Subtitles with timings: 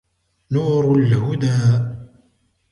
[0.51, 1.55] نور الهدى